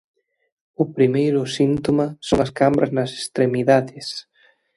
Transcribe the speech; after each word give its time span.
O 0.83 0.85
primeiro 0.95 1.41
síntoma 1.57 2.07
son 2.27 2.39
as 2.45 2.51
cambras 2.59 2.91
nas 2.97 3.11
extremidades. 3.21 4.07